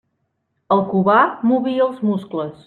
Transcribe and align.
El 0.75 0.81
Cubà 0.93 1.19
movia 1.51 1.87
els 1.89 2.01
muscles. 2.09 2.59